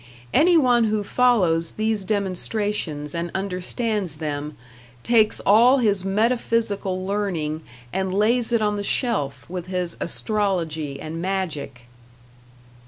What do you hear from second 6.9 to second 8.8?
learning and lays it on